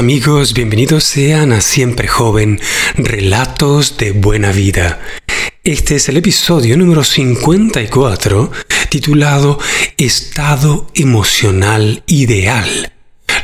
[0.00, 0.54] ¿qué tal queridos amigos?
[0.54, 2.58] Bienvenidos sean a Siempre Joven,
[2.96, 4.98] Relatos de Buena Vida.
[5.62, 8.50] Este es el episodio número 54
[8.88, 9.58] titulado
[9.98, 12.94] Estado Emocional Ideal.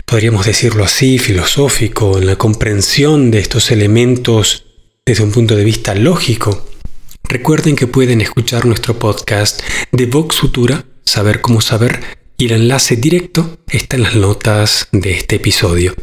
[0.05, 4.67] podríamos decirlo así, filosófico, en la comprensión de estos elementos
[5.05, 6.65] desde un punto de vista lógico,
[7.23, 12.95] recuerden que pueden escuchar nuestro podcast de Vox Futura, Saber cómo saber, y el enlace
[12.95, 15.93] directo está en las notas de este episodio.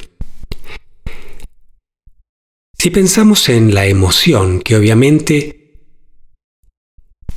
[2.78, 5.82] Si pensamos en la emoción, que obviamente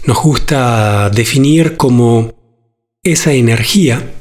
[0.06, 2.70] nos gusta definir como
[3.02, 4.14] esa energía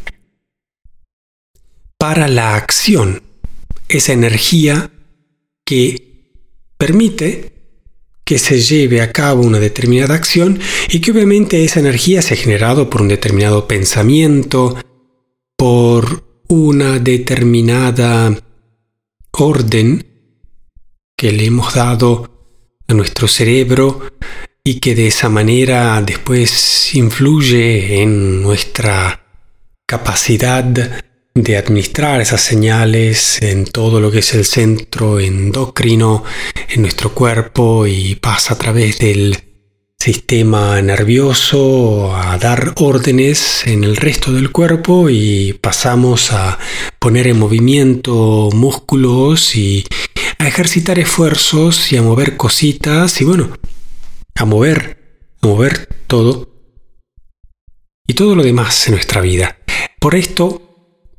[1.98, 3.22] para la acción,
[3.86, 4.90] esa energía
[5.66, 6.32] que
[6.78, 7.59] permite
[8.30, 12.36] que se lleve a cabo una determinada acción y que obviamente esa energía se ha
[12.36, 14.76] generado por un determinado pensamiento,
[15.56, 18.40] por una determinada
[19.32, 20.06] orden
[21.16, 22.30] que le hemos dado
[22.86, 24.00] a nuestro cerebro
[24.62, 29.26] y que de esa manera después influye en nuestra
[29.86, 30.62] capacidad
[31.42, 36.24] de administrar esas señales en todo lo que es el centro endocrino
[36.68, 39.36] en nuestro cuerpo y pasa a través del
[39.98, 46.58] sistema nervioso a dar órdenes en el resto del cuerpo y pasamos a
[46.98, 49.84] poner en movimiento músculos y
[50.38, 53.50] a ejercitar esfuerzos y a mover cositas y bueno,
[54.34, 56.50] a mover, a mover todo
[58.06, 59.58] y todo lo demás en nuestra vida.
[60.00, 60.69] Por esto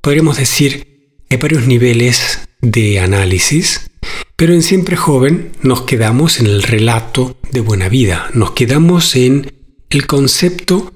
[0.01, 0.88] podríamos decir
[1.29, 3.89] hay varios niveles de análisis,
[4.35, 9.53] pero en Siempre Joven nos quedamos en el relato de buena vida, nos quedamos en
[9.89, 10.94] el concepto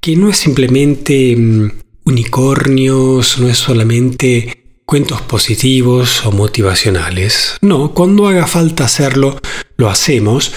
[0.00, 1.70] que no es simplemente mm,
[2.04, 7.58] unicornios, no es solamente cuentos positivos o motivacionales.
[7.60, 9.38] No, cuando haga falta hacerlo,
[9.76, 10.52] lo hacemos,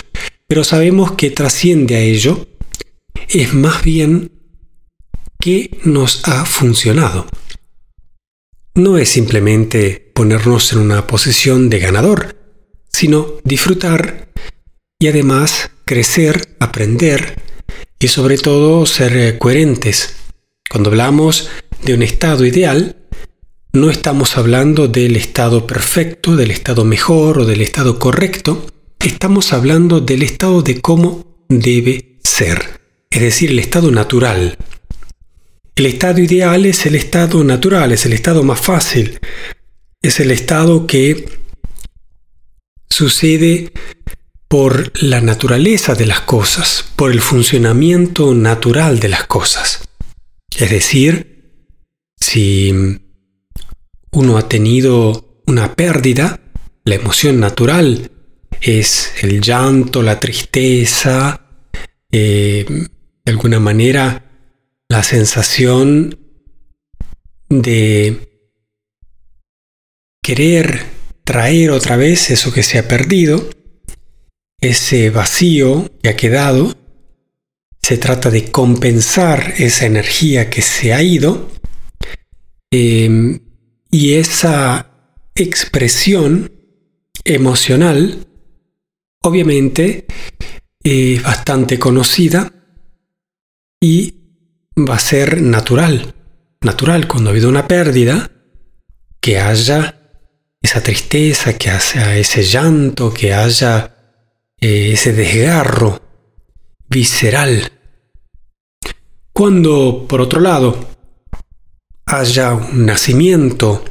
[0.48, 2.48] pero sabemos que trasciende a ello,
[3.28, 4.32] es más bien
[5.40, 7.28] que nos ha funcionado
[8.80, 12.36] no es simplemente ponernos en una posición de ganador,
[12.90, 14.30] sino disfrutar
[15.00, 17.42] y además crecer, aprender
[18.00, 20.16] y sobre todo ser eh, coherentes.
[20.70, 21.50] Cuando hablamos
[21.84, 22.98] de un estado ideal,
[23.74, 28.66] no estamos hablando del estado perfecto, del estado mejor o del estado correcto,
[29.00, 32.80] estamos hablando del estado de cómo debe ser,
[33.10, 34.58] es decir, el estado natural,
[35.80, 39.18] el estado ideal es el estado natural, es el estado más fácil,
[40.02, 41.26] es el estado que
[42.90, 43.72] sucede
[44.50, 49.88] por la naturaleza de las cosas, por el funcionamiento natural de las cosas.
[50.54, 51.64] Es decir,
[52.20, 53.00] si
[54.12, 56.42] uno ha tenido una pérdida,
[56.84, 58.12] la emoción natural
[58.60, 61.40] es el llanto, la tristeza,
[62.12, 64.29] eh, de alguna manera
[64.90, 66.18] la sensación
[67.48, 68.28] de
[70.22, 70.86] querer
[71.24, 73.50] traer otra vez eso que se ha perdido,
[74.60, 76.76] ese vacío que ha quedado,
[77.82, 81.50] se trata de compensar esa energía que se ha ido
[82.72, 83.40] em,
[83.92, 84.92] y esa
[85.36, 86.52] expresión
[87.24, 88.28] emocional,
[89.22, 90.06] obviamente
[90.84, 92.52] es bastante conocida
[93.80, 94.19] y
[94.88, 96.14] va a ser natural.
[96.62, 98.30] Natural cuando ha habido una pérdida,
[99.22, 100.00] que haya
[100.62, 103.96] esa tristeza, que haya ese llanto, que haya
[104.60, 106.02] eh, ese desgarro
[106.90, 107.72] visceral.
[109.32, 110.90] Cuando, por otro lado,
[112.06, 113.86] haya un nacimiento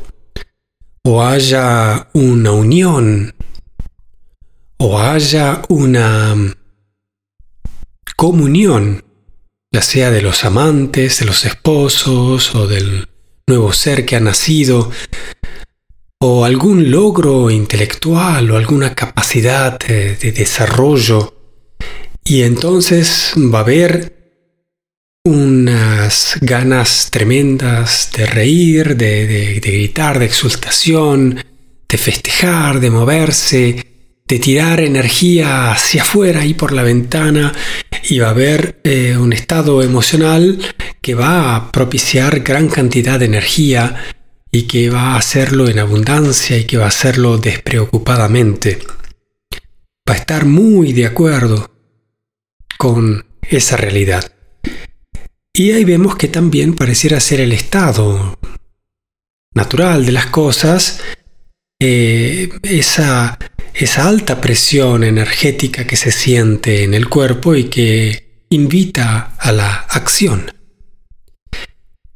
[1.04, 3.34] o haya una unión
[4.78, 6.34] o haya una
[8.16, 9.04] comunión,
[9.72, 13.06] ya sea de los amantes, de los esposos o del
[13.46, 14.90] nuevo ser que ha nacido,
[16.20, 21.34] o algún logro intelectual o alguna capacidad de, desarrollo.
[22.24, 24.18] Y entonces va a haber
[25.24, 31.44] unas ganas tremendas de reír, de, gritar, de exultación,
[31.88, 33.87] de festejar, de moverse,
[34.28, 37.54] de tirar energía hacia afuera y por la ventana
[38.08, 40.58] y va a haber eh, un estado emocional
[41.00, 43.96] que va a propiciar gran cantidad de energía
[44.52, 48.78] y que va a hacerlo en abundancia y que va a hacerlo despreocupadamente.
[50.08, 51.70] Va a estar muy de acuerdo
[52.76, 54.32] con esa realidad.
[55.54, 58.38] Y ahí vemos que también pareciera ser el estado
[59.54, 61.00] natural de las cosas,
[61.80, 63.38] eh, esa,
[63.78, 69.72] esa alta presión energética que se siente en el cuerpo y que invita a la
[69.74, 70.50] acción.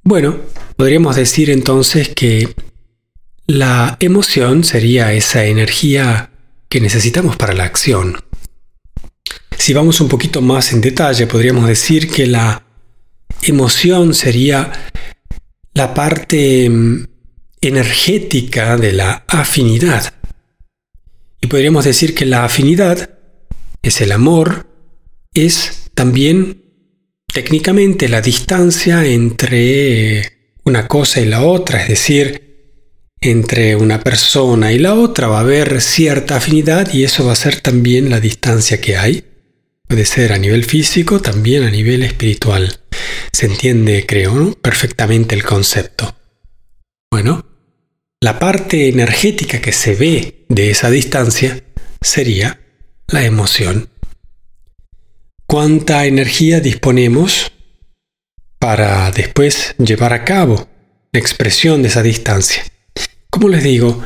[0.03, 0.41] Bueno,
[0.77, 2.53] podríamos decir entonces que
[3.47, 6.31] la emoción sería esa energía
[6.69, 8.17] que necesitamos para la acción.
[9.57, 12.65] Si vamos un poquito más en detalle, podríamos decir que la
[13.43, 14.73] emoción sería
[15.75, 17.07] la parte mm,
[17.61, 20.13] energética de la afinidad.
[21.43, 23.11] Y podríamos decir que la afinidad
[23.83, 24.69] es el amor,
[25.35, 26.63] es también
[27.27, 30.33] técnicamente la distancia entre
[30.65, 32.53] una cosa y la otra, es decir,
[33.21, 37.37] entre una persona y la otra va a haber cierta afinidad y eso va a
[37.37, 39.25] ser también la distancia que hay.
[39.89, 42.81] Puede ser a nivel físico, también a nivel espiritual.
[43.33, 46.17] Se entiende, creo, perfectamente el concepto.
[47.11, 47.52] Bueno,
[48.23, 51.61] la parte energética que se ve de esa distancia
[52.01, 52.61] sería
[53.09, 53.91] la emoción
[55.49, 57.51] cuánta energía disponemos
[58.61, 60.69] para después llevar a cabo
[61.11, 62.63] la expresión de esa distancia.
[63.29, 64.01] Como les digo,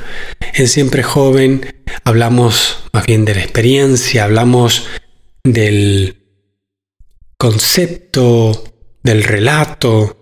[0.55, 4.87] en Siempre Joven hablamos más bien de la experiencia, hablamos
[5.45, 6.23] del
[7.37, 8.65] concepto,
[9.03, 10.17] del relato,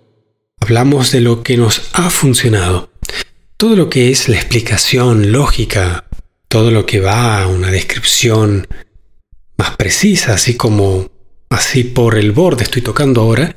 [0.59, 2.91] hablamos de lo que nos ha funcionado.
[3.57, 6.09] Todo lo que es la explicación lógica,
[6.49, 8.67] todo lo que va a una descripción
[9.57, 11.09] más precisa, así como
[11.51, 13.55] así por el borde estoy tocando ahora,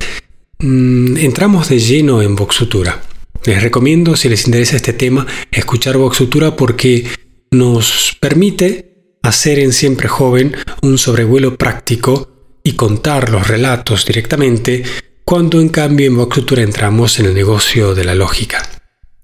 [0.60, 3.02] mm, entramos de lleno en Voxutura.
[3.44, 7.08] Les recomiendo, si les interesa este tema, escuchar Voxutura porque
[7.50, 14.84] nos permite hacer en Siempre Joven un sobrevuelo práctico y contar los relatos directamente,
[15.24, 18.77] cuando en cambio en Voxutura entramos en el negocio de la lógica.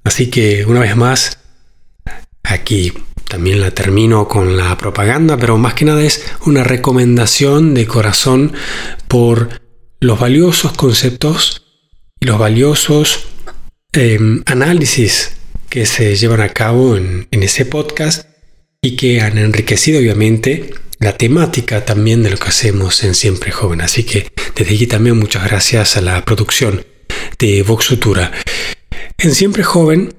[0.05, 1.39] Así que, una vez más,
[2.43, 2.93] aquí
[3.29, 8.53] también la termino con la propaganda, pero más que nada es una recomendación de corazón
[9.09, 9.61] por
[10.01, 11.63] los valiosos conceptos
[12.21, 13.27] y los valiosos
[13.93, 15.33] em, análisis
[15.71, 18.29] que se llevan a cabo en, ese podcast
[18.83, 20.71] y que han enriquecido obviamente
[21.01, 23.81] la temática también de lo que hacemos en Siempre Joven.
[23.81, 26.85] Así que desde aquí también muchas gracias a la producción
[27.39, 28.31] de Vox Futura.
[29.19, 30.15] En Siempre Joven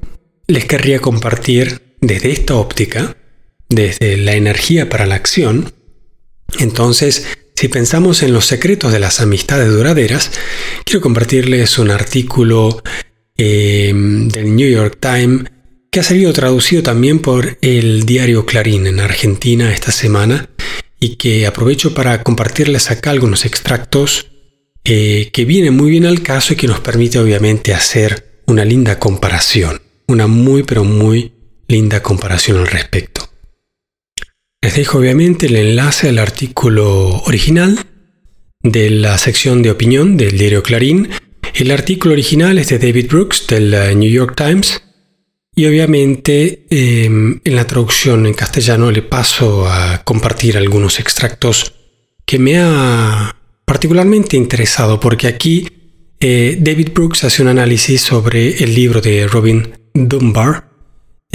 [0.48, 3.18] les querría compartir desde esta óptica,
[3.70, 5.74] desde la energía para la acción,
[6.60, 7.26] entonces,
[7.56, 10.32] si pensamos en los secretos de las amistades duraderas,
[10.84, 12.82] quiero compartirles un artículo
[13.38, 15.50] em, del New York Times
[15.92, 20.50] que ha salido traducido también por el diario Clarín en Argentina esta semana
[21.00, 24.28] y que aprovecho para compartirles acá algunos extractos
[24.84, 29.00] eh, que vienen muy bien al caso y que nos permite obviamente hacer una linda
[29.00, 31.34] comparación, una muy pero muy
[31.68, 33.30] linda comparación al respecto.
[34.62, 37.80] Les dejo obviamente el enlace al artículo original
[38.64, 41.10] de la sección de opinión del diario Clarín.
[41.54, 44.82] El artículo original es de David Brooks del eh, New York Times
[45.56, 51.74] y obviamente em, en la traducción en castellano le paso a compartir algunos extractos
[52.26, 53.36] que me ha
[53.66, 55.68] particularmente interesado porque aquí
[56.20, 60.76] eh, David Brooks hace un análisis sobre el libro de Robin Dunbar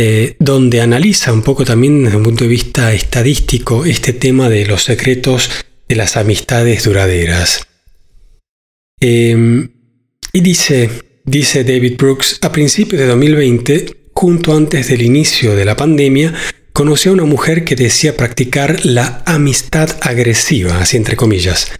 [0.02, 4.64] eh, donde analiza un poco también desde un punto de vista estadístico este tema de
[4.64, 5.50] los secretos
[5.88, 7.66] de las amistades duraderas.
[8.98, 9.68] Em,
[10.32, 10.88] y dice,
[11.26, 16.32] dice David Brooks, a principios de 2020, junto antes del inicio de la pandemia,
[16.72, 21.72] conoció a una mujer que decía practicar la amistad agresiva, así entre comillas.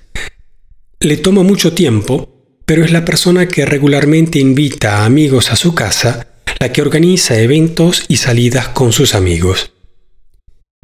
[1.00, 2.39] Le toma mucho tiempo,
[2.70, 6.28] pero es la persona que regularmente invita a amigos a su casa,
[6.60, 9.72] la que organiza eventos y salidas con sus amigos.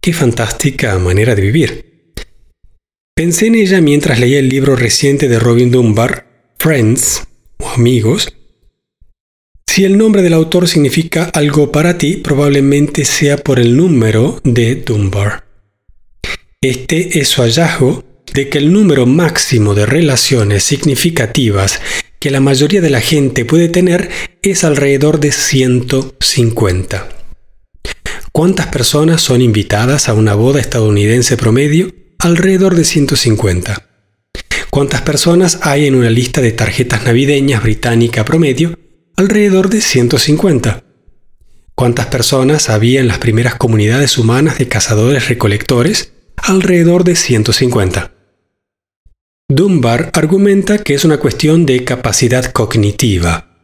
[0.02, 2.14] Qué fantástica manera de vivir.
[3.14, 6.26] Pensé en ella mientras leía el libro reciente de Robin Dunbar,
[6.59, 7.23] Friends,
[7.59, 8.35] o Amigos,
[9.64, 14.75] si el nombre del autor significa algo para ti, probablemente sea por el número de
[14.75, 15.45] Dunbar.
[16.61, 18.02] Este es su hallazgo
[18.37, 21.81] de que el número máximo de relaciones significativas
[22.21, 24.11] que la mayoría de la gente puede tener
[24.43, 27.09] es alrededor de 150.
[28.33, 31.95] ¿Cuántas personas son invitadas a una boda estadounidense promedio?
[32.19, 33.88] Alrededor de 150.
[34.69, 38.78] ¿Cuántas personas hay en una lista de tarjetas navideñas británica promedio?
[39.16, 40.85] alrededor de 150.
[41.75, 46.12] ¿Cuántas personas había en las primeras comunidades humanas de cazadores-recolectores?
[46.37, 48.15] Alrededor de 150.
[49.48, 53.56] Dunbar argumenta que es una cuestión de capacidad cognitiva.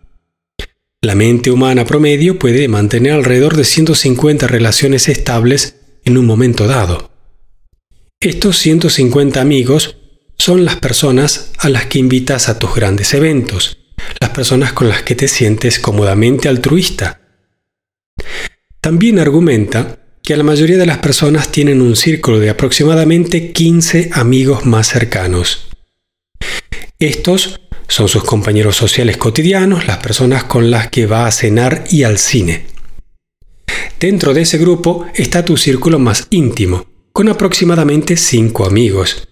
[1.01, 7.11] La mente humana promedio puede mantener alrededor de 150 relaciones estables en un momento dado.
[8.21, 9.97] Estos 150 amigos
[10.39, 13.79] son las personas a las que invitas a tus grandes eventos,
[14.21, 17.23] las personas con las que te sientes cómodamente altruista.
[18.81, 24.65] También argumenta que la mayoría de las personas tienen un círculo de aproximadamente 15 amigos
[24.65, 25.71] más cercanos.
[26.99, 32.05] Estos son sus compañeros sociales cotidianos, las personas con las que va a cenar y
[32.05, 32.67] al cine.
[34.01, 39.29] Dentro de ese grupo está tu círculo más íntimo, con aproximadamente 5 amigos.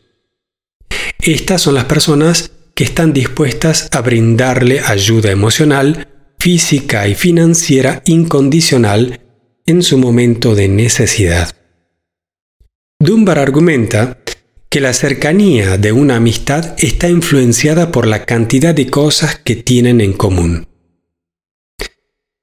[1.18, 9.20] Estas son las personas que están dispuestas a brindarle ayuda emocional, física y financiera incondicional
[9.66, 11.54] en su momento de necesidad.
[12.98, 14.19] Dunbar argumenta
[14.70, 20.00] que la cercanía de una amistad está influenciada por la cantidad de cosas que tienen
[20.00, 20.68] en común.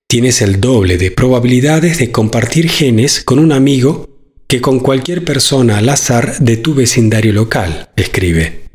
[0.07, 4.09] Tienes el doble de probabilidades de compartir genes con un amigo
[4.49, 8.65] que con cualquier persona al azar de tu vecindario local, escribe.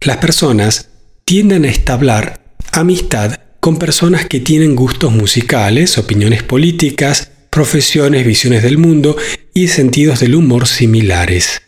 [0.00, 0.88] Las personas
[1.26, 2.40] tienden a establecer
[2.72, 9.16] amistad con personas que tienen gustos musicales, opiniones políticas, profesiones, visiones del mundo
[9.52, 11.65] y sentidos del humor similares.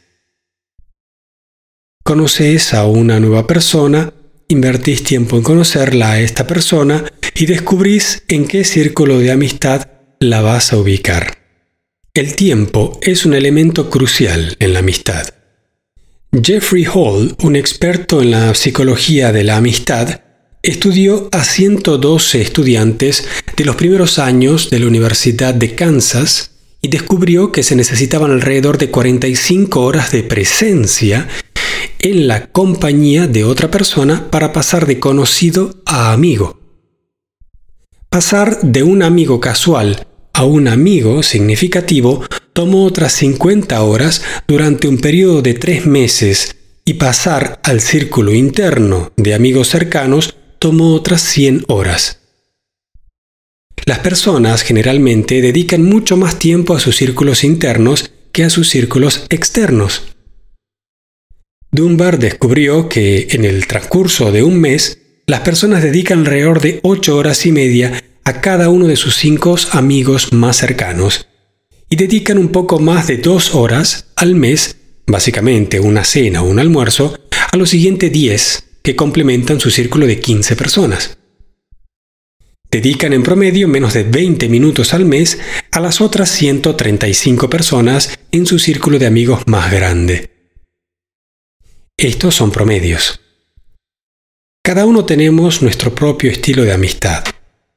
[2.08, 4.14] Conoces a una nueva persona,
[4.48, 9.88] invertís tiempo en conocerla a esta persona y descubrís en qué círculo de amistad
[10.18, 11.36] la vas a ubicar.
[12.14, 15.28] El tiempo es un elemento crucial en la amistad.
[16.32, 20.22] Jeffrey Hall, un experto en la psicología de la amistad,
[20.62, 27.52] estudió a 112 estudiantes de los primeros años de la Universidad de Kansas y descubrió
[27.52, 31.28] que se necesitaban alrededor de 45 horas de presencia
[31.98, 36.58] en la compañía de otra persona para pasar de conocido a amigo.
[38.10, 44.98] Pasar de un amigo casual a un amigo significativo tomó otras 50 horas durante un
[44.98, 51.64] periodo de tres meses y pasar al círculo interno de amigos cercanos tomó otras 100
[51.68, 52.20] horas.
[53.84, 59.26] Las personas generalmente dedican mucho más tiempo a sus círculos internos que a sus círculos
[59.30, 60.16] externos.
[61.70, 67.16] Dunbar descubrió que en el transcurso de un mes, las personas dedican alrededor de 8
[67.16, 71.28] horas y media a cada uno de sus cinco amigos más cercanos
[71.90, 76.58] y dedican un poco más de dos horas al mes, básicamente una cena o un
[76.58, 77.18] almuerzo,
[77.50, 81.18] a los siguientes 10 que complementan su círculo de 15 personas.
[82.70, 85.38] Dedican en promedio menos de 20 minutos al mes
[85.70, 90.37] a las otras 135 personas en su círculo de amigos más grande.
[92.00, 93.18] Estos son promedios.
[94.62, 97.24] Cada uno tenemos nuestro propio estilo de amistad.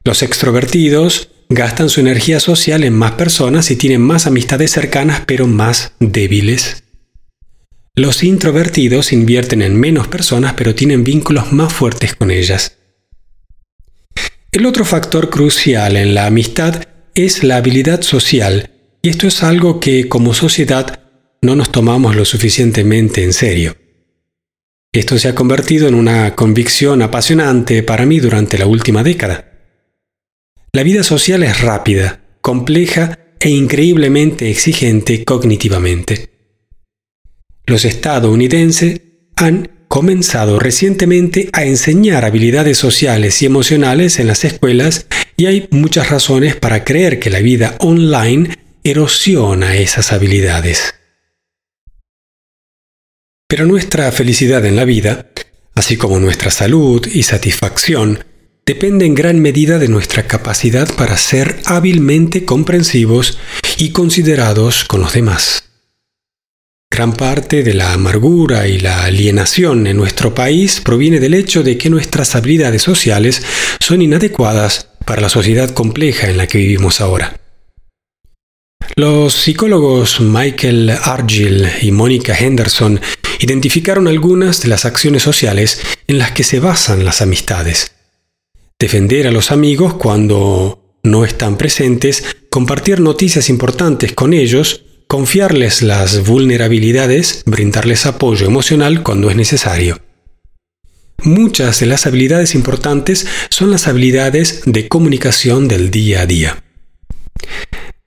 [0.03, 5.47] Los extrovertidos gastan su energía social en más personas y tienen más amistades cercanas pero
[5.47, 6.83] más débiles.
[7.95, 12.77] Los introvertidos invierten en menos personas pero tienen vínculos más fuertes con ellas.
[14.51, 16.83] El otro factor crucial en la amistad
[17.15, 18.69] es la habilidad social,
[19.01, 20.99] y esto es algo que como sociedad
[21.41, 23.80] no nos tomamos lo suficientemente en serio.
[24.93, 29.49] Esto se ha convertido en una convicción apasionante para mí durante la última década.
[30.73, 36.29] La vida social es rápida, compleja e increíblemente exigente cognitivamente.
[37.65, 38.99] Los estadounidenses
[39.37, 45.07] han comenzado recientemente a enseñar habilidades sociales y emocionales en las escuelas
[45.37, 50.95] y hay muchas razones para creer que la vida online erosiona esas habilidades.
[53.51, 55.29] Pero nuestra felicidad en la vida,
[55.75, 58.23] así como nuestra salud y satisfacción,
[58.65, 63.39] depende en gran medida de nuestra capacidad para ser hábilmente comprensivos
[63.77, 65.65] y considerados con los demás.
[66.89, 71.77] Gran parte de la amargura y la alienación en nuestro país proviene del hecho de
[71.77, 73.43] que nuestras habilidades sociales
[73.81, 77.41] son inadecuadas para la sociedad compleja en la que vivimos ahora.
[78.95, 82.99] Los psicólogos Michael Argyll y Mónica Henderson
[83.41, 87.91] identificaron algunas de las acciones sociales en las que se basan las amistades.
[88.79, 96.25] Defender a los amigos cuando no están presentes, compartir noticias importantes con ellos, confiarles las
[96.25, 99.99] vulnerabilidades, brindarles apoyo emocional cuando es necesario.
[101.23, 106.63] Muchas de las habilidades importantes son las habilidades de comunicación del día a día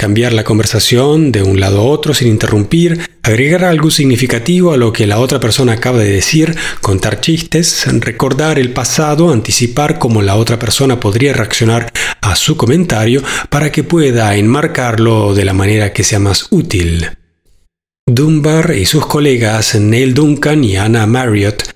[0.04, 4.92] cambiar la conversación de un lado a otro sin interrumpir, agregar algo significativo a lo
[4.92, 10.36] que la otra persona acaba de decir, contar chistes, recordar el pasado, anticipar cómo la
[10.36, 16.04] otra persona podría reaccionar a su comentario para que pueda enmarcarlo de la manera que
[16.04, 17.08] sea más útil.
[18.06, 21.73] Dunbar y sus colegas Neil Duncan y Anna Marriott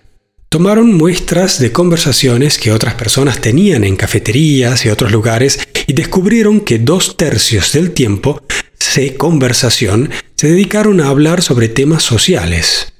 [0.49, 6.61] Tomaron muestras de conversaciones que otras personas tenían en cafeterías y otros lugares y descubrieron
[6.61, 8.41] que dos tercios del tiempo
[8.99, 12.93] de conversación se dedicaron a hablar sobre temas sociales.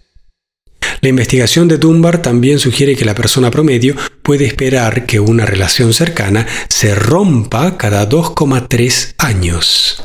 [1.01, 5.93] La investigación de Dunbar también sugiere que la persona promedio puede esperar que una relación
[5.93, 10.05] cercana se rompa cada 2,3 años.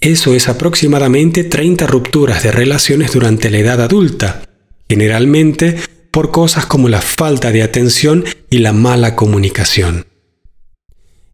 [0.00, 4.42] Eso es aproximadamente 30 rupturas de relaciones durante la edad adulta.
[4.88, 5.76] Generalmente
[6.16, 10.06] por cosas como la falta de atención y la mala comunicación.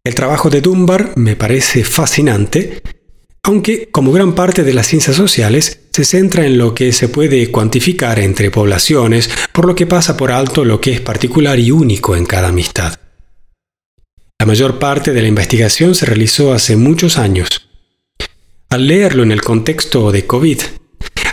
[0.03, 2.81] El trabajo de Dunbar me parece fascinante,
[3.43, 7.49] aunque, como gran parte de las ciencias sociales, se centra en lo que se puede
[7.49, 12.17] cuantificar entre poblaciones, por lo que pasa por alto lo que es particular y único
[12.17, 12.99] en cada amistad.
[14.37, 17.69] La mayor parte de la investigación se realizó hace muchos años.
[18.69, 20.59] Al leerlo en el contexto de COVID,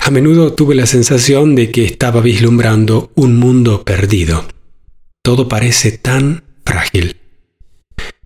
[0.01, 4.47] a menudo tuve la sensación de que estaba vislumbrando un mundo perdido.
[5.23, 7.17] Todo parece tan frágil.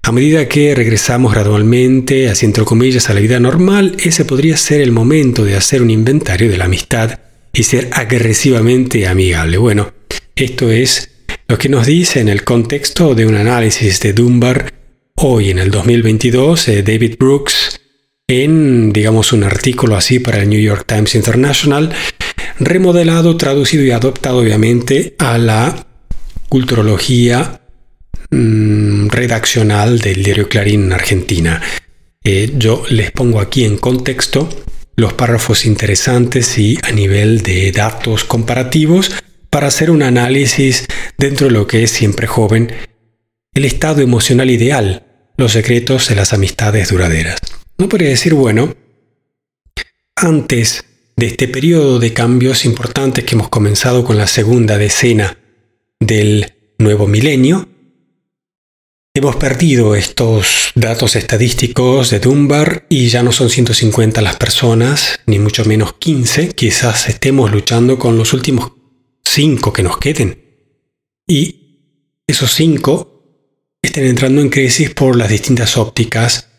[0.02, 4.92] A medida que regresamos gradualmente, entre comillas, a la vida normal, ese podría ser el
[4.92, 7.20] momento de hacer un inventario de la amistad
[7.52, 9.56] y ser agresivamente amigable.
[9.56, 9.92] Bueno,
[10.36, 11.10] esto es
[11.48, 14.74] lo que nos dice en el contexto de un análisis de Dunbar
[15.16, 17.80] hoy en el 2022, eh, David Brooks
[18.26, 21.92] en, digamos, un artículo así para el New York Times International,
[22.58, 25.86] remodelado, traducido y adoptado obviamente a la
[26.48, 27.60] culturología
[28.30, 31.60] mm, redaccional del diario Clarín en Argentina.
[32.22, 34.48] Eh, yo les pongo aquí en contexto
[34.96, 39.12] los párrafos interesantes y a nivel de datos comparativos
[39.50, 40.86] para hacer un análisis
[41.18, 42.72] dentro de lo que es siempre joven,
[43.54, 45.04] el estado emocional ideal,
[45.36, 47.40] los secretos de las amistades duraderas.
[47.76, 48.74] No podría decir, bueno,
[50.14, 50.84] antes
[51.16, 55.38] de este periodo de cambios importantes que hemos comenzado con la segunda decena
[55.98, 57.68] del nuevo milenio,
[59.12, 65.40] hemos perdido estos datos estadísticos de Dunbar y ya no son 150 las personas, ni
[65.40, 68.72] mucho menos 15, quizás estemos luchando con los últimos
[69.24, 70.38] 5 que nos queden.
[71.26, 76.53] Y esos 5 estén entrando en crisis por las distintas ópticas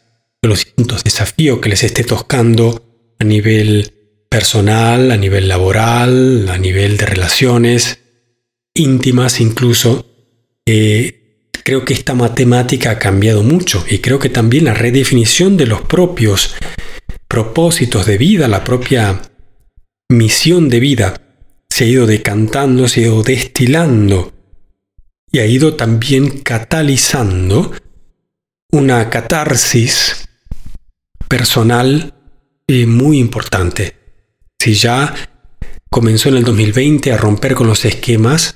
[0.48, 3.92] los distintos desafíos que les esté tocando a nivel
[4.30, 8.00] personal, a nivel laboral, a nivel de relaciones
[8.74, 10.06] íntimas incluso.
[10.66, 15.68] Eh, creo que esta matemática ha cambiado mucho y creo que también la redefinición de
[15.68, 16.56] los propios
[17.28, 19.22] propósitos de vida, la propia
[20.10, 21.22] misión de vida,
[21.70, 24.34] se ha ido decantando, se ha ido destilando
[25.32, 27.74] y ha ido también catalizando
[28.72, 30.25] una catarsis
[31.36, 32.14] personal
[32.66, 33.98] eh, muy importante.
[34.58, 35.14] Si ya
[35.90, 38.56] comenzó en el 2020 a romper con los esquemas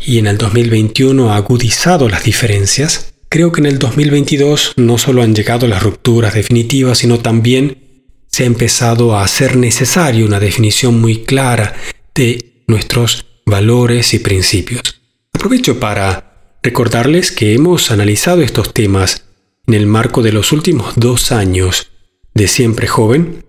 [0.00, 5.20] y en el 2021 ha agudizado las diferencias, creo que en el 2022 no solo
[5.20, 10.98] han llegado las rupturas definitivas, sino también se ha empezado a hacer necesario una definición
[10.98, 11.74] muy clara
[12.14, 15.02] de nuestros valores y principios.
[15.34, 19.27] Aprovecho para recordarles que hemos analizado estos temas
[19.68, 21.92] en el marco de los últimos dos años
[22.34, 23.44] de Siempre Joven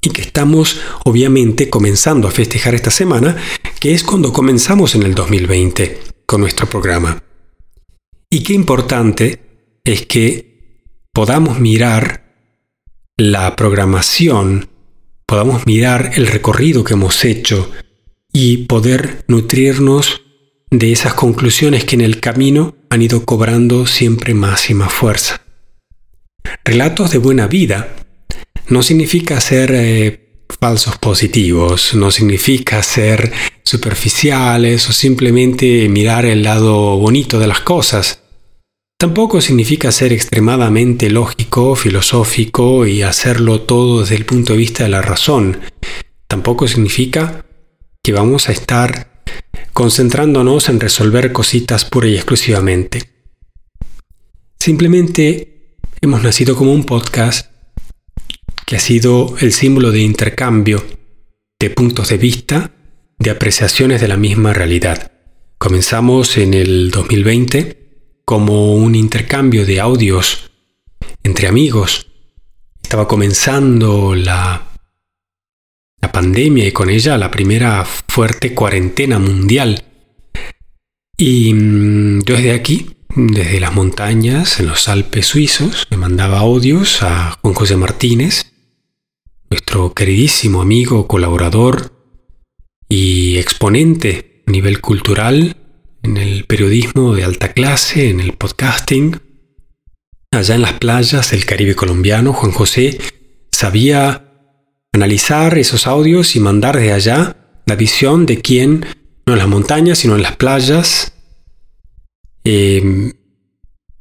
[0.00, 3.36] y que estamos obviamente comenzando a festejar esta semana,
[3.78, 7.22] que es cuando comenzamos en el 2020 con nuestro programa.
[8.30, 9.40] Y qué importante
[9.84, 12.24] es que podamos mirar
[13.18, 14.70] la programación,
[15.26, 17.70] podamos mirar el recorrido que hemos hecho
[18.32, 20.22] y poder nutrirnos
[20.70, 25.42] de esas conclusiones que en el camino han ido cobrando siempre más y más fuerza.
[26.64, 27.96] Relatos de buena vida
[28.68, 36.96] no significa ser eh, falsos positivos, no significa ser superficiales o simplemente mirar el lado
[36.98, 38.22] bonito de las cosas.
[38.98, 44.90] Tampoco significa ser extremadamente lógico, filosófico y hacerlo todo desde el punto de vista de
[44.90, 45.60] la razón.
[46.26, 47.46] Tampoco significa
[48.02, 49.22] que vamos a estar
[49.72, 53.02] concentrándonos en resolver cositas pura y exclusivamente.
[54.58, 55.49] Simplemente
[56.00, 57.50] hemos nacido como un podcast
[58.66, 60.84] que ha sido el símbolo de intercambio
[61.58, 62.72] de puntos de vista,
[63.18, 65.12] de apreciaciones de la misma realidad.
[65.58, 70.50] Comenzamos en el 2020 como un intercambio de audios
[71.22, 72.06] entre amigos.
[72.82, 74.70] Estaba comenzando la
[76.00, 79.84] la pandemia y con ella la primera fuerte cuarentena mundial.
[81.16, 87.38] Y mm, desde aquí, desde las montañas, en los Alpes suizos, me mandaba audios a
[87.42, 88.52] Juan José Martínez,
[89.50, 91.92] nuestro queridísimo amigo, colaborador
[92.88, 95.56] y exponente a nivel cultural
[96.02, 99.20] en el periodismo de alta clase, en el podcasting.
[100.30, 102.98] Allá en las playas del Caribe colombiano, Juan José
[103.50, 104.26] sabía
[104.92, 108.86] analizar esos audios y mandar de allá la visión de quien,
[109.26, 111.12] no en las montañas, sino en las playas,
[112.44, 113.12] eh,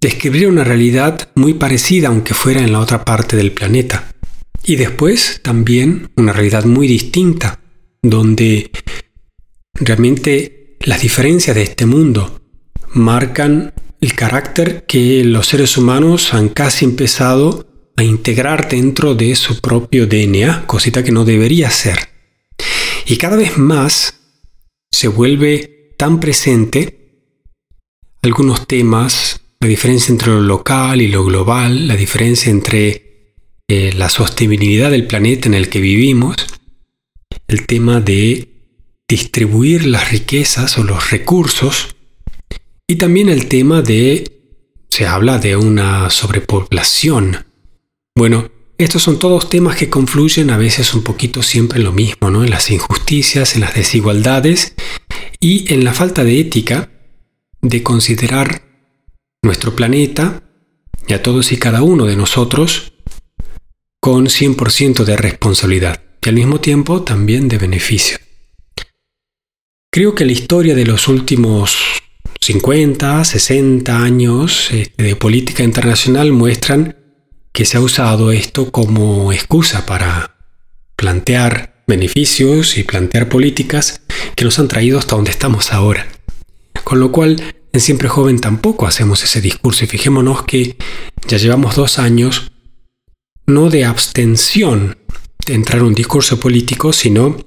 [0.02, 4.14] describir una realidad muy parecida aunque fuera en la otra parte del planeta.
[4.64, 7.60] Y después también una realidad muy distinta,
[8.02, 8.72] donde
[9.74, 12.42] realmente las diferencias de este mundo
[12.94, 19.60] marcan el carácter que los seres humanos han casi empezado a integrar dentro de su
[19.60, 22.10] propio DNA, cosita que no debería ser.
[23.06, 24.16] Y cada vez más
[24.92, 26.99] se vuelve tan presente
[28.22, 33.36] algunos temas, la diferencia entre lo local y lo global, la diferencia entre
[33.68, 36.36] eh, la sostenibilidad del planeta en el que vivimos,
[37.48, 38.50] el tema de
[39.08, 41.96] distribuir las riquezas o los recursos,
[42.88, 44.42] y también el tema de,
[44.90, 47.50] se habla de una sobrepoblación
[48.20, 52.30] bueno, estos son todos temas que confluyen a veces un poquito siempre en lo mismo,
[52.30, 52.44] ¿no?
[52.44, 54.74] En las injusticias, en las desigualdades
[55.40, 56.90] y en la falta de ética
[57.62, 58.62] de considerar
[59.42, 60.44] nuestro planeta
[61.08, 62.94] y a todos y cada uno de nosotros
[64.00, 68.18] con 100% de responsabilidad y al mismo tiempo también de beneficio.
[69.92, 71.78] Creo que la historia de los últimos
[72.40, 76.96] 50, 60 años este, de política internacional muestran
[77.52, 80.38] que se ha usado esto como excusa para
[80.96, 84.02] plantear beneficios y plantear políticas
[84.36, 86.08] que nos han traído hasta donde estamos ahora.
[86.90, 90.76] Con lo cual, en Siempre Joven tampoco hacemos ese discurso y fijémonos que
[91.28, 92.52] ya llevamos dos años
[93.46, 94.98] no de abstención
[95.46, 97.38] de entrar en un discurso político, sino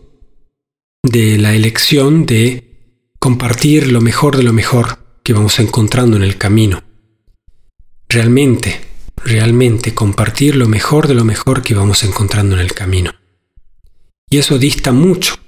[1.03, 6.39] de la elección de compartir lo mejor de lo mejor que vamos encontrando en el
[6.39, 6.85] camino.
[8.09, 8.81] Realmente,
[9.25, 13.11] realmente compartir lo mejor de lo mejor que vamos encontrando en el camino.
[14.31, 15.42] Y eso dista mucho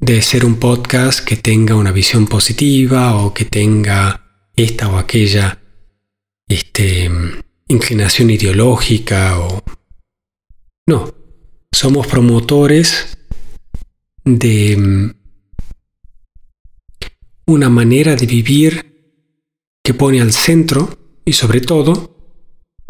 [0.00, 5.58] de ser un podcast que tenga una visión positiva o que tenga esta o aquella
[6.48, 7.10] este,
[7.68, 9.62] inclinación ideológica o...
[10.86, 11.14] No,
[11.70, 13.18] somos promotores
[14.24, 15.10] de mm,
[17.46, 18.90] una manera de vivir
[19.84, 22.16] que pone al centro y sobre todo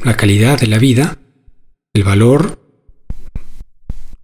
[0.04, 1.18] la calidad de la vida,
[1.92, 2.58] el valor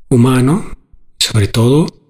[0.09, 0.77] humano
[1.19, 2.06] sobre todo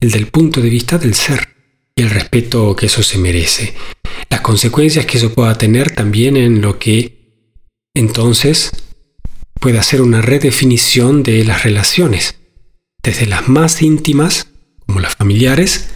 [0.00, 1.48] el del punto de vista del ser
[1.94, 3.74] y el respeto que eso se merece.
[4.28, 7.16] Las consecuencias que eso pueda tener también en lo que
[7.94, 8.72] entonces
[9.60, 12.38] puede ser una redefinición de las relaciones,
[13.02, 14.48] desde las más íntimas,
[14.86, 15.88] como las familiares,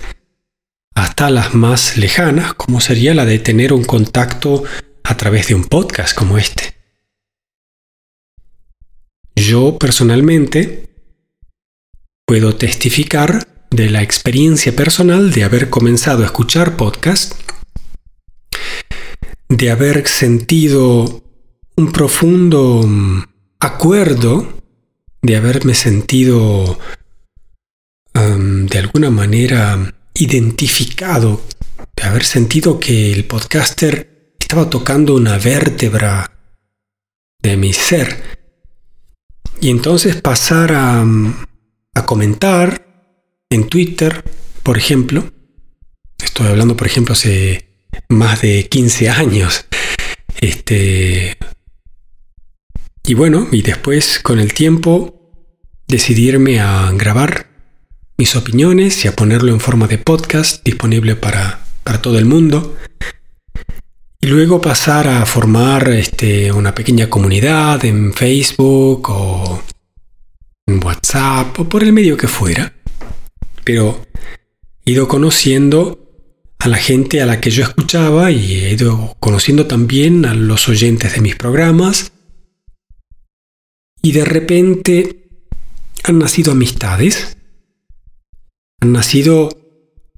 [0.94, 4.64] hasta las más lejanas, como sería la de tener un contacto
[5.04, 6.74] a través de un podcast como este.
[9.36, 10.88] Yo personalmente
[12.26, 17.34] puedo testificar de la experiencia personal de haber comenzado a escuchar podcast,
[19.48, 21.22] de haber sentido
[21.76, 23.22] un profundo mm,
[23.60, 24.60] acuerdo
[25.22, 26.78] de haberme sentido
[28.12, 31.40] de alguna manera identificado,
[31.96, 36.30] de haber sentido que el podcaster estaba tocando una vértebra
[37.40, 38.38] de mi ser.
[39.60, 41.04] Y entonces pasar a,
[41.94, 42.89] a comentar
[43.50, 44.24] en Twitter,
[44.62, 45.32] por ejemplo,
[46.22, 47.66] estoy hablando por ejemplo hace
[48.08, 49.66] más de 15 años,
[50.40, 51.36] este,
[53.04, 55.20] y bueno, y después con el tiempo
[55.88, 57.50] decidirme a grabar
[58.16, 62.76] mis opiniones y a ponerlo en forma de podcast disponible para, para todo el mundo.
[64.20, 69.62] Y luego pasar a formar este, una pequeña comunidad en Facebook o
[70.66, 72.79] en WhatsApp o por el medio que fuera.
[73.64, 74.06] Pero
[74.84, 75.98] he ido conociendo
[76.58, 80.68] a la gente a la que yo escuchaba y he ido conociendo también a los
[80.68, 82.12] oyentes de mis programas.
[84.02, 85.44] Y de repente
[86.04, 87.36] han nacido amistades
[88.80, 89.50] han nacido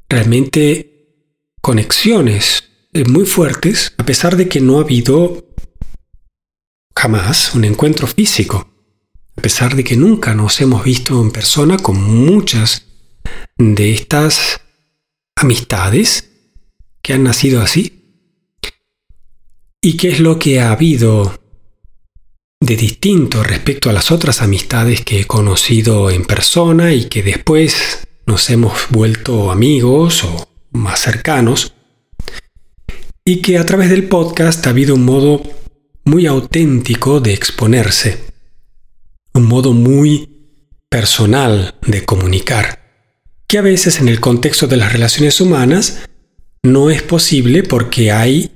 [0.08, 1.26] realmente
[1.60, 2.70] conexiones
[3.08, 5.54] muy fuertes, a pesar de que no ha habido
[6.94, 8.68] jamás un encuentro físico,
[9.36, 12.86] a pesar de que nunca nos hemos visto en persona con muchas
[13.58, 14.60] de estas
[15.36, 16.30] amistades
[17.02, 17.98] que han nacido así.
[19.80, 21.40] ¿Y qué es lo que ha habido
[22.60, 28.06] de distinto respecto a las otras amistades que he conocido en persona y que después
[28.24, 31.74] nos hemos vuelto amigos o más cercanos
[33.24, 35.42] y que a través del podcast ha habido un modo
[36.04, 38.24] muy auténtico de exponerse,
[39.34, 40.28] un modo muy
[40.88, 42.81] personal de comunicar,
[43.52, 46.08] que a veces en el contexto de las relaciones humanas
[46.62, 48.50] no es posible porque hay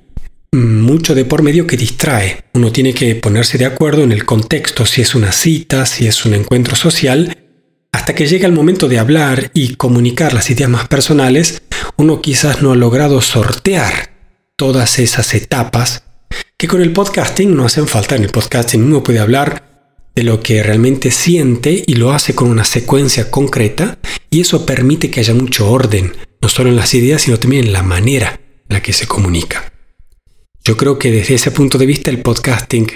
[0.52, 2.44] mucho de por medio que distrae.
[2.54, 6.24] Uno tiene que ponerse de acuerdo en el contexto, si es una cita, si es
[6.24, 7.36] un encuentro social,
[7.92, 11.60] hasta que llega el momento de hablar y comunicar las ideas más personales,
[11.98, 14.12] uno quizás no ha logrado sortear
[14.56, 16.04] todas esas etapas
[16.56, 18.16] que con el podcasting no hacen falta.
[18.16, 22.48] En el podcasting uno puede hablar de lo que realmente siente y lo hace con
[22.48, 23.98] una secuencia concreta
[24.36, 27.72] y eso permite que haya mucho orden, no solo en las ideas, sino también en
[27.72, 29.72] la manera en la que se comunica.
[30.62, 32.86] Yo creo que desde ese punto de vista el podcasting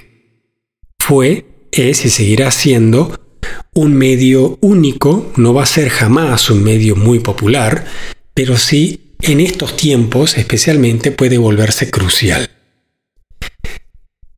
[0.98, 3.38] fue, es y seguirá siendo
[3.72, 7.86] un medio único, no va a ser jamás un medio muy popular,
[8.34, 12.50] pero sí en estos tiempos especialmente puede volverse crucial.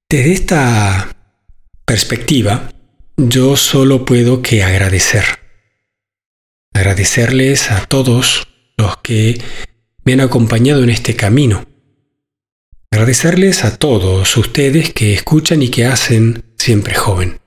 [0.09, 1.17] Desde esta
[1.85, 2.71] perspectiva,
[3.17, 5.42] yo solo puedo que agradecer.
[6.73, 9.41] Agradecerles a todos los que
[10.05, 11.67] me han acompañado en este camino.
[12.91, 17.41] Agradecerles a todos ustedes que escuchan y que hacen siempre joven.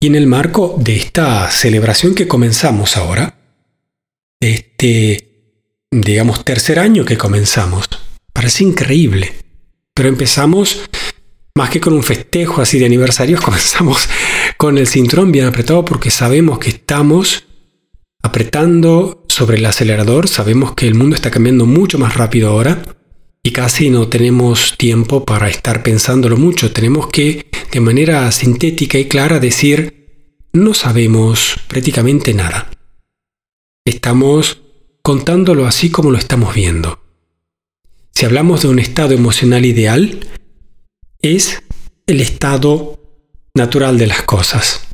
[0.00, 3.38] Y en el marco de esta celebración que comenzamos ahora,
[4.40, 5.54] este,
[5.90, 7.88] digamos, tercer año que comenzamos,
[8.32, 9.32] parece increíble,
[9.94, 10.88] pero empezamos
[11.54, 14.08] más que con un festejo así de aniversarios, comenzamos
[14.56, 17.44] con el cinturón bien apretado porque sabemos que estamos
[18.22, 22.82] apretando sobre el acelerador, sabemos que el mundo está cambiando mucho más rápido ahora
[23.42, 29.08] y casi no tenemos tiempo para estar pensándolo mucho, tenemos que de manera sintética y
[29.08, 32.70] clara decir, no sabemos prácticamente nada.
[33.84, 34.60] Estamos
[35.02, 37.00] contándolo así como lo estamos viendo.
[38.12, 40.20] Si hablamos de un estado emocional ideal,
[41.20, 41.62] es
[42.06, 43.00] el estado
[43.54, 44.86] natural de las cosas.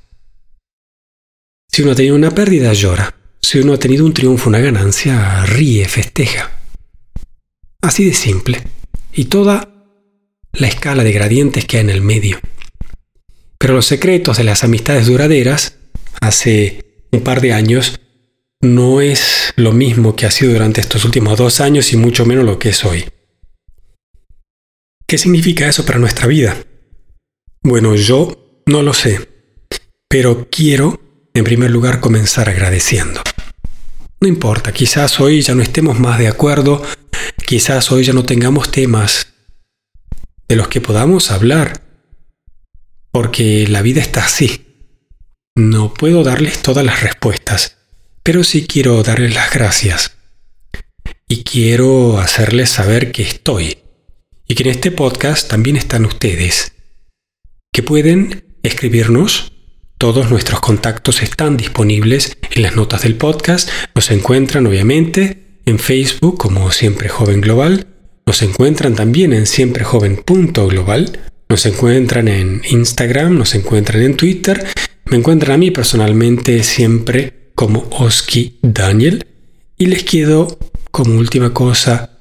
[1.68, 3.17] Si uno tenido una pérdida, llora.
[3.40, 6.60] Si uno ha tenido un triunfo, una ganancia, ríe, festeja.
[7.80, 8.62] Así de simple.
[9.12, 9.68] Y toda
[10.52, 12.40] la escala de gradientes que hay en el medio.
[13.58, 15.76] Pero los secretos de las amistades duraderas,
[16.20, 18.00] hace un par de años,
[18.60, 22.44] no es lo mismo que ha sido durante estos últimos dos años y mucho menos
[22.44, 23.04] lo que es hoy.
[25.06, 26.56] ¿Qué significa eso para nuestra vida?
[27.62, 29.28] Bueno, yo no lo sé,
[30.08, 31.00] pero quiero,
[31.38, 33.22] en primer lugar, comenzar agradeciendo.
[34.20, 36.82] No importa, quizás hoy ya no estemos más de acuerdo,
[37.46, 39.28] quizás hoy ya no tengamos temas
[40.48, 41.80] de los que podamos hablar,
[43.12, 44.66] porque la vida está así.
[45.54, 47.76] No puedo darles todas las respuestas,
[48.22, 50.16] pero sí quiero darles las gracias.
[51.28, 53.78] Y quiero hacerles saber que estoy.
[54.46, 56.72] Y que en este podcast también están ustedes.
[57.72, 59.52] Que pueden escribirnos.
[59.98, 63.68] Todos nuestros contactos están disponibles en las notas del podcast.
[63.96, 67.88] Nos encuentran obviamente en Facebook como Siempre Joven Global.
[68.24, 74.68] Nos encuentran también en siemprejoven.global Nos encuentran en Instagram, nos encuentran en Twitter,
[75.06, 79.26] me encuentran a mí personalmente siempre como Oski Daniel
[79.76, 80.46] y les quiero
[80.92, 82.20] como última cosa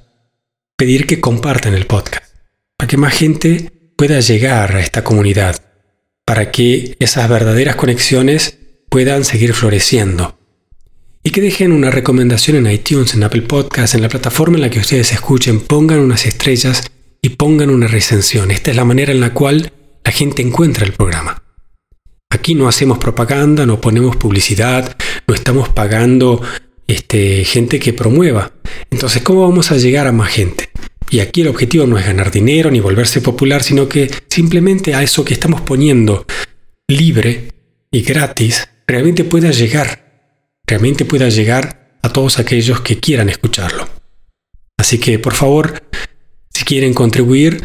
[0.75, 2.33] pedir que compartan el podcast
[2.75, 5.66] para que más gente pueda llegar a esta comunidad,
[6.27, 8.57] para que esas verdaderas conexiones
[8.89, 10.37] puedan seguir floreciendo.
[11.23, 14.69] Y que dejen una recomendación en iTunes, en Apple Podcasts, en la plataforma en la
[14.69, 16.83] que ustedes escuchen, pongan unas estrellas
[17.21, 18.51] y pongan una recensión.
[18.51, 19.71] Esta es la manera en la cual
[20.03, 21.41] la gente encuentra el programa.
[22.29, 26.41] Aquí no hacemos propaganda, no ponemos publicidad, no estamos pagando
[26.87, 28.51] este, gente que promueva.
[28.91, 30.69] Entonces, ¿cómo vamos a llegar a más gente?
[31.09, 35.03] Y aquí el objetivo no es ganar dinero ni volverse popular, sino que simplemente a
[35.03, 36.25] eso que estamos poniendo
[36.87, 37.49] libre
[37.91, 40.33] y gratis realmente pueda llegar,
[40.65, 43.87] realmente pueda llegar a todos aquellos que quieran escucharlo.
[44.77, 45.83] Así que por favor,
[46.49, 47.61] si quieren contribuir,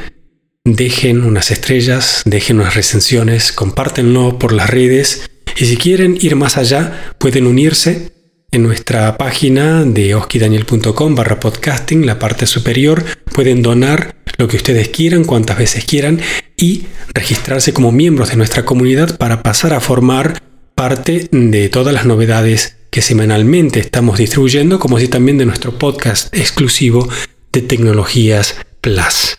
[0.64, 6.56] dejen unas estrellas, dejen unas recensiones, compártenlo por las redes y si quieren ir más
[6.56, 8.12] allá, pueden unirse
[8.52, 13.02] en nuestra página de oskidaniel.com barra podcasting, la parte superior,
[13.34, 16.20] pueden donar lo que ustedes quieran, cuantas veces quieran,
[16.54, 16.84] y
[17.14, 20.42] registrarse como miembros de nuestra comunidad para pasar a formar
[20.74, 26.34] parte de todas las novedades que semanalmente estamos distribuyendo, como así también de nuestro podcast
[26.36, 27.08] exclusivo
[27.52, 29.38] de Tecnologías Plus.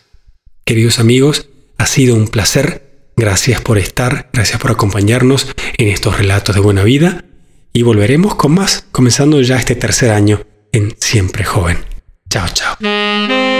[0.65, 1.47] Queridos amigos,
[1.77, 2.81] ha sido un placer.
[3.15, 5.47] Gracias por estar, gracias por acompañarnos
[5.77, 7.25] en estos relatos de buena vida
[7.73, 11.79] y volveremos con más, comenzando ya este tercer año en Siempre Joven.
[12.29, 13.52] Chao, chao.